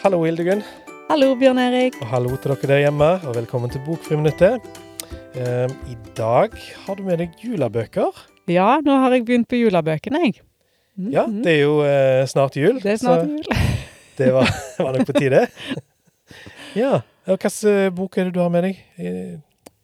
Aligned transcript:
Hallo, 0.00 0.22
Hildegunn. 0.24 0.62
Hallo, 1.10 1.34
Bjørn 1.36 1.58
Erik. 1.60 1.98
Og 2.00 2.08
hallo 2.08 2.30
til 2.40 2.54
dere 2.54 2.68
der 2.70 2.78
hjemme, 2.86 3.08
og 3.28 3.34
velkommen 3.36 3.68
til 3.68 3.82
Bokfriminuttet. 3.84 4.64
Um, 5.36 5.72
I 5.92 5.96
dag 6.16 6.54
har 6.86 6.96
du 6.96 7.02
med 7.04 7.18
deg 7.20 7.34
julebøker. 7.44 8.22
Ja, 8.48 8.78
nå 8.80 8.94
har 9.02 9.12
jeg 9.12 9.26
begynt 9.28 9.48
på 9.50 9.58
julebøkene, 9.60 10.22
jeg. 10.24 10.38
Mm 10.96 11.10
Ja, 11.12 11.26
det 11.28 11.52
er 11.52 11.60
jo 11.60 11.74
uh, 11.84 12.24
snart 12.24 12.56
jul. 12.56 12.78
Det 12.80 12.94
er 12.94 12.96
snart 13.02 13.28
jul. 13.28 13.44
det 14.22 14.30
var, 14.32 14.48
var, 14.86 14.96
nok 14.96 15.10
på 15.10 15.16
tide. 15.18 15.42
ja. 16.80 17.02
Hvilken 17.28 17.92
bok 17.98 18.16
er 18.16 18.30
det 18.30 18.34
du 18.38 18.40
har 18.40 18.48
med 18.54 18.64
deg? 18.70 18.80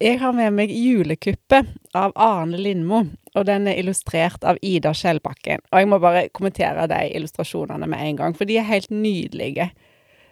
Jeg 0.00 0.20
har 0.22 0.32
med 0.32 0.54
meg 0.56 0.72
'Julekuppet' 0.72 1.74
av 1.92 2.16
Arne 2.16 2.56
Lindmo. 2.56 3.02
Og 3.36 3.44
den 3.44 3.68
er 3.68 3.76
illustrert 3.76 4.48
av 4.48 4.56
Ida 4.62 4.94
Skjellbakken. 4.96 5.60
Og 5.68 5.78
jeg 5.78 5.88
må 5.92 6.00
bare 6.00 6.30
kommentere 6.32 6.88
de 6.88 7.02
illustrasjonene 7.12 7.84
med 7.84 8.00
en 8.00 8.16
gang, 8.16 8.36
for 8.36 8.48
de 8.48 8.56
er 8.56 8.64
helt 8.64 8.88
nydelige. 8.90 9.68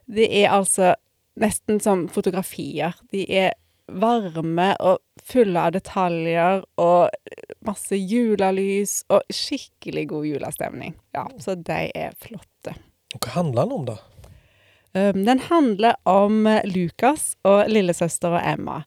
Det 0.07 0.29
er 0.43 0.53
altså 0.53 0.95
nesten 1.41 1.81
som 1.83 2.07
fotografier. 2.13 2.97
De 3.13 3.25
er 3.29 3.55
varme 3.89 4.71
og 4.81 5.01
fulle 5.25 5.61
av 5.61 5.75
detaljer 5.75 6.63
og 6.81 7.13
masse 7.65 7.97
julelys 7.99 9.03
og 9.13 9.25
skikkelig 9.33 10.07
god 10.13 10.29
julestemning. 10.29 10.97
Ja, 11.17 11.27
så 11.41 11.57
de 11.59 11.81
er 11.95 12.17
flotte. 12.21 12.77
Hva 13.15 13.35
handler 13.37 13.69
den 13.69 13.77
om, 13.79 13.89
da? 13.93 13.99
Um, 14.95 15.25
den 15.27 15.43
handler 15.49 15.99
om 16.09 16.47
Lukas 16.71 17.35
og 17.47 17.69
lillesøster 17.71 18.37
og 18.39 18.43
Emma. 18.45 18.83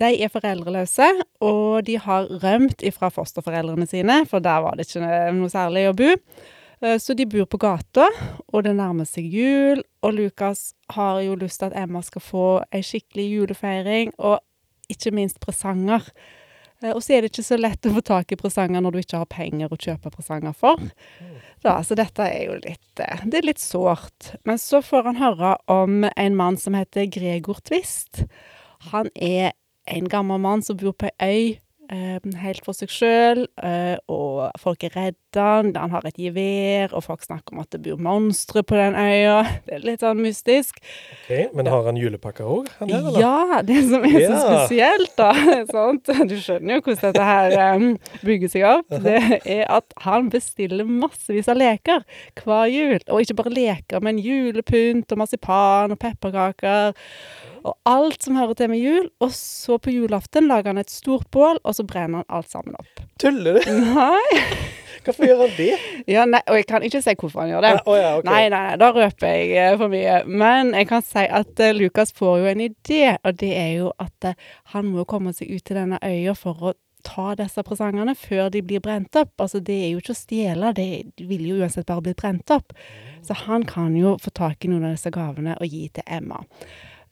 De 0.00 0.08
er 0.24 0.32
foreldreløse, 0.32 1.06
og 1.44 1.86
de 1.86 1.98
har 2.02 2.26
rømt 2.42 2.82
ifra 2.86 3.10
fosterforeldrene 3.12 3.86
sine, 3.86 4.22
for 4.26 4.42
der 4.42 4.64
var 4.64 4.74
det 4.74 4.88
ikke 4.88 5.04
noe 5.36 5.52
særlig 5.52 5.84
å 5.90 5.96
bo. 5.96 6.14
Eh, 6.82 6.98
så 6.98 7.14
de 7.14 7.26
bor 7.26 7.46
på 7.48 7.60
gata, 7.60 8.08
og 8.52 8.64
det 8.66 8.74
nærmer 8.76 9.08
seg 9.08 9.28
jul, 9.32 9.82
og 10.04 10.16
Lukas 10.16 10.70
har 10.92 11.22
jo 11.24 11.36
lyst 11.40 11.62
til 11.62 11.70
at 11.70 11.78
Emma 11.84 12.02
skal 12.04 12.24
få 12.24 12.48
ei 12.74 12.82
skikkelig 12.84 13.28
julefeiring, 13.32 14.12
og 14.18 14.42
ikke 14.92 15.14
minst 15.16 15.40
presanger. 15.42 16.04
Eh, 16.82 16.92
og 16.92 17.00
så 17.02 17.16
er 17.16 17.24
det 17.24 17.32
ikke 17.32 17.46
så 17.46 17.58
lett 17.60 17.88
å 17.88 17.94
få 17.96 18.04
tak 18.04 18.32
i 18.32 18.40
presanger 18.40 18.84
når 18.84 18.96
du 18.96 19.00
ikke 19.00 19.22
har 19.22 19.32
penger 19.32 19.72
å 19.72 19.80
kjøpe 19.80 20.12
presanger 20.12 20.56
for. 20.56 20.82
Da, 21.64 21.78
så 21.82 21.96
dette 21.98 22.26
er 22.28 22.50
jo 22.50 22.58
litt 22.60 23.00
eh, 23.02 23.24
Det 23.24 23.40
er 23.40 23.48
litt 23.48 23.62
sårt. 23.62 24.34
Men 24.44 24.60
så 24.60 24.82
får 24.84 25.08
han 25.10 25.22
høre 25.22 25.56
om 25.72 26.04
en 26.12 26.36
mann 26.36 26.60
som 26.60 26.76
heter 26.76 27.08
Gregor 27.08 27.62
Twist. 27.64 28.26
Han 28.92 29.08
er 29.14 29.54
en 29.86 30.10
gammel 30.10 30.42
mann 30.42 30.64
som 30.66 30.76
bor 30.76 30.92
på 30.98 31.08
ei 31.22 31.32
øy 31.32 31.54
helt 31.90 32.64
for 32.64 32.76
seg 32.76 32.90
sjøl, 32.90 33.44
eh, 33.62 33.96
og 34.12 34.50
folk 34.60 34.84
er 34.86 34.94
redde 34.96 35.42
han. 35.42 35.72
Han 35.76 35.92
har 35.92 36.06
et 36.08 36.18
gevær, 36.20 36.94
og 36.96 37.04
folk 37.04 37.24
snakker 37.24 37.54
om 37.54 37.62
at 37.62 37.70
det 37.74 37.82
bor 37.84 38.00
monstre 38.02 38.62
på 38.66 38.76
den 38.78 38.96
øya. 38.96 39.42
Det 39.66 39.74
er 39.76 39.84
litt 39.84 40.02
sånn 40.04 40.20
mystisk. 40.22 40.78
Ok, 41.26 41.54
Men 41.56 41.68
har 41.70 41.86
han 41.88 41.98
julepakker 42.00 42.46
òg, 42.46 42.70
han 42.78 42.90
der, 42.90 43.02
eller? 43.02 43.20
Ja, 43.20 43.62
det 43.66 43.80
som 43.88 44.04
er 44.06 44.18
så 44.22 44.38
spesielt, 44.42 45.14
da 45.18 45.32
sånt, 45.74 46.12
Du 46.30 46.36
skjønner 46.40 46.78
jo 46.78 46.84
hvordan 46.86 47.02
dette 47.02 47.26
her 47.26 47.76
um, 47.76 47.88
bygger 48.26 48.52
seg 48.52 48.66
opp. 48.68 48.96
Det 49.04 49.40
er 49.42 49.64
at 49.72 49.96
han 50.06 50.30
bestiller 50.32 50.88
massevis 50.88 51.50
av 51.52 51.60
leker 51.60 52.06
hver 52.42 52.70
jul. 52.70 52.98
Og 53.10 53.24
ikke 53.24 53.38
bare 53.42 53.54
leker, 53.54 54.04
men 54.04 54.22
julepynt 54.22 55.12
og 55.12 55.22
marsipan 55.22 55.94
og 55.94 56.00
pepperkaker 56.02 56.96
og 57.66 57.74
alt 57.90 58.22
som 58.22 58.38
hører 58.38 58.56
til 58.58 58.70
med 58.72 58.80
jul. 58.82 59.10
Og 59.24 59.34
så 59.34 59.78
på 59.82 59.94
julaften 59.94 60.48
lager 60.50 60.72
han 60.72 60.82
et 60.82 60.92
stort 60.92 61.28
bål, 61.34 61.60
og 61.64 61.76
så 61.76 61.86
brenner 61.86 62.22
han 62.22 62.38
alt 62.38 62.50
sammen 62.52 62.78
opp. 62.78 63.04
Tuller 63.20 63.58
du? 63.58 63.70
Nei. 63.96 64.40
Hvorfor 65.06 65.28
gjør 65.28 65.42
han 65.44 65.52
det? 65.54 65.74
Ja, 66.10 66.24
nei, 66.26 66.40
og 66.50 66.56
jeg 66.58 66.66
kan 66.66 66.82
ikke 66.86 67.00
si 67.04 67.14
hvorfor 67.14 67.44
han 67.44 67.52
gjør 67.52 67.66
det. 67.66 67.74
Ja, 67.76 67.82
oh 67.86 67.98
ja, 67.98 68.08
okay. 68.18 68.30
Nei, 68.30 68.40
nei, 68.50 68.62
nei, 68.70 68.78
da 68.82 68.88
røper 68.94 69.28
jeg 69.30 69.52
uh, 69.54 69.76
for 69.78 69.92
mye. 69.92 70.16
Men 70.26 70.72
jeg 70.74 70.88
kan 70.90 71.04
si 71.06 71.26
at 71.40 71.62
uh, 71.62 71.74
Lukas 71.76 72.14
får 72.16 72.40
jo 72.42 72.48
en 72.50 72.64
idé, 72.66 73.04
og 73.22 73.38
det 73.42 73.52
er 73.54 73.70
jo 73.76 73.92
at 74.02 74.32
uh, 74.32 74.50
han 74.74 74.90
må 74.90 75.06
komme 75.08 75.34
seg 75.36 75.52
ut 75.52 75.62
til 75.66 75.78
denne 75.78 76.00
øya 76.02 76.34
for 76.38 76.70
å 76.70 76.74
ta 77.06 77.36
disse 77.38 77.62
presangene 77.62 78.16
før 78.18 78.50
de 78.50 78.64
blir 78.66 78.82
brent 78.82 79.14
opp. 79.20 79.36
Altså, 79.38 79.60
det 79.62 79.76
er 79.84 79.92
jo 79.92 80.02
ikke 80.02 80.16
å 80.16 80.18
stjele, 80.18 80.72
det 80.74 80.88
vil 81.28 81.46
jo 81.52 81.60
uansett 81.60 81.86
bare 81.86 82.08
bli 82.08 82.16
brent 82.18 82.50
opp. 82.50 82.74
Så 83.26 83.36
han 83.46 83.66
kan 83.68 83.94
jo 83.98 84.16
få 84.22 84.34
tak 84.34 84.66
i 84.66 84.72
noen 84.72 84.88
av 84.88 84.96
disse 84.96 85.14
gavene 85.14 85.54
og 85.60 85.70
gi 85.70 85.86
til 85.94 86.06
Emma. 86.18 86.42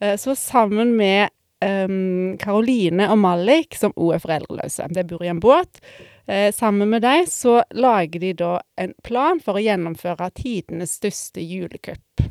Eh, 0.01 0.17
så 0.21 0.37
sammen 0.37 0.97
med 0.97 1.31
Karoline 1.65 3.07
um, 3.07 3.13
og 3.15 3.19
Malik, 3.23 3.77
som 3.79 3.95
òg 3.97 4.19
er 4.19 4.21
foreldreløse, 4.21 4.85
de 4.93 5.05
bor 5.09 5.23
i 5.25 5.31
en 5.33 5.41
båt. 5.41 5.81
Eh, 6.27 6.53
sammen 6.53 6.91
med 6.91 7.03
dem 7.03 7.27
så 7.27 7.63
lager 7.71 8.21
de 8.21 8.33
da 8.37 8.53
en 8.81 8.95
plan 9.05 9.41
for 9.41 9.57
å 9.57 9.65
gjennomføre 9.65 10.31
tidenes 10.37 10.99
største 10.99 11.41
julekupp. 11.41 12.25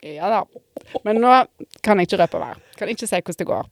Ja 0.00 0.28
da. 0.28 0.42
Men 1.04 1.22
nå 1.22 1.32
kan 1.84 2.00
jeg 2.00 2.10
ikke 2.10 2.20
røpe 2.24 2.42
mer. 2.42 2.60
Kan 2.76 2.92
ikke 2.92 3.08
si 3.08 3.20
hvordan 3.20 3.40
det 3.40 3.48
går. 3.48 3.70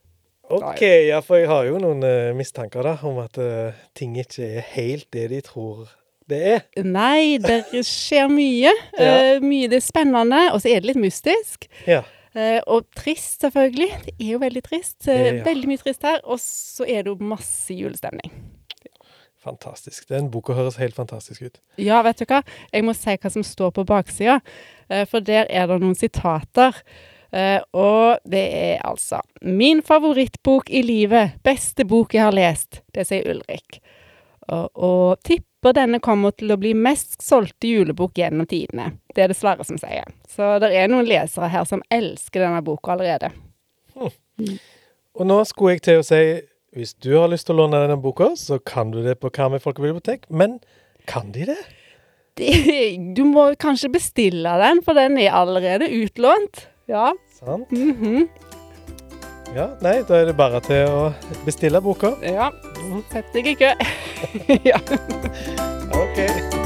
OK, 0.55 0.83
ja, 1.09 1.21
for 1.25 1.41
jeg 1.41 1.49
har 1.49 1.65
jo 1.65 1.79
noen 1.81 2.05
uh, 2.05 2.33
mistanker 2.37 2.85
da, 2.85 2.99
om 3.09 3.23
at 3.23 3.39
uh, 3.41 3.77
ting 3.97 4.13
ikke 4.21 4.45
er 4.61 4.67
helt 4.75 5.09
det 5.17 5.31
de 5.33 5.41
tror 5.45 5.87
det 6.29 6.41
er. 6.55 6.61
Nei, 6.85 7.39
det 7.41 7.63
skjer 7.89 8.29
mye. 8.33 8.73
ja. 9.01 9.15
uh, 9.37 9.45
mye 9.45 9.71
det 9.73 9.81
er 9.81 9.87
spennende, 9.87 10.43
og 10.53 10.61
så 10.61 10.73
er 10.73 10.85
det 10.85 10.93
litt 10.93 11.01
mystisk. 11.01 11.69
Ja. 11.89 12.03
Uh, 12.35 12.59
og 12.67 12.89
trist, 12.99 13.41
selvfølgelig. 13.45 13.91
Det 14.07 14.15
er 14.19 14.33
jo 14.33 14.43
veldig 14.43 14.63
trist. 14.67 15.07
Ja. 15.07 15.39
Veldig 15.47 15.71
mye 15.71 15.83
trist 15.83 16.03
her. 16.07 16.21
Og 16.25 16.41
så 16.43 16.87
er 16.87 17.07
det 17.07 17.13
jo 17.13 17.31
masse 17.35 17.75
julestemning. 17.75 18.33
Fantastisk. 19.45 20.09
Den 20.09 20.31
boka 20.33 20.57
høres 20.57 20.81
helt 20.81 20.97
fantastisk 20.97 21.45
ut. 21.45 21.59
Ja, 21.79 22.01
vet 22.03 22.23
du 22.23 22.27
hva. 22.27 22.41
Jeg 22.73 22.87
må 22.87 22.95
si 22.97 23.15
hva 23.15 23.31
som 23.31 23.45
står 23.47 23.75
på 23.77 23.87
baksida. 23.89 24.41
Uh, 24.91 25.05
for 25.11 25.25
der 25.25 25.47
er 25.51 25.69
det 25.71 25.83
noen 25.83 25.99
sitater. 25.99 26.81
og 27.75 28.19
det 28.31 28.43
er 28.55 28.83
altså 28.87 29.19
Min 29.43 29.83
favorittbok 29.83 30.71
i 30.71 30.83
livet. 30.83 31.33
Beste 31.43 31.85
bok 31.85 32.15
jeg 32.15 32.23
har 32.23 32.33
lest. 32.33 32.83
Det 32.95 33.07
sier 33.09 33.27
Ulrik. 33.27 33.81
Og, 34.49 34.71
og 34.77 35.19
tipper 35.65 35.81
denne 35.81 36.01
kommer 36.01 36.33
til 36.37 36.53
å 36.53 36.59
bli 36.61 36.75
mest 36.75 37.23
solgte 37.23 37.67
julebok 37.67 38.19
gjennom 38.19 38.47
tidene. 38.47 38.99
Det 39.15 39.25
er 39.25 39.29
det 39.29 39.37
Sverre 39.37 39.65
som 39.65 39.79
sier. 39.79 40.05
Så 40.29 40.59
det 40.61 40.75
er 40.77 40.89
noen 40.89 41.07
lesere 41.07 41.49
her 41.49 41.65
som 41.65 41.83
elsker 41.91 42.45
denne 42.45 42.63
boka 42.63 42.93
allerede. 42.93 43.31
Hmm. 43.95 44.59
Og 45.15 45.27
nå 45.27 45.45
skulle 45.45 45.77
jeg 45.77 45.83
til 45.83 46.03
å 46.03 46.05
si 46.05 46.21
hvis 46.75 46.95
du 46.99 47.15
har 47.17 47.31
lyst 47.31 47.47
til 47.47 47.55
å 47.55 47.63
låne 47.63 47.81
denne 47.81 47.97
boka, 47.97 48.35
så 48.37 48.59
kan 48.59 48.91
du 48.91 49.03
det 49.05 49.21
på 49.21 49.31
Karmøy 49.31 49.61
folkebibliotek. 49.63 50.27
Men 50.29 50.59
kan 51.07 51.31
de 51.33 51.47
det? 51.47 51.61
De, 52.37 52.51
Du 53.15 53.23
må 53.25 53.55
kanskje 53.55 53.93
bestille 53.95 54.57
den, 54.59 54.83
for 54.83 54.99
den 54.99 55.17
er 55.23 55.33
allerede 55.39 55.87
utlånt. 55.87 56.67
Ja. 56.91 57.15
Sant. 57.39 57.71
Mm 57.71 57.95
-hmm. 57.95 58.29
Ja, 59.55 59.69
nei, 59.81 60.03
da 60.03 60.19
er 60.19 60.27
det 60.27 60.37
bare 60.37 60.61
til 60.61 60.89
å 60.91 61.13
bestille 61.47 61.81
boka. 61.81 62.17
Ja. 62.23 62.51
Sett 63.13 63.33
deg 63.35 63.47
i 63.47 63.57
kø. 63.59 63.73
ja. 64.71 64.79
OK. 65.95 66.64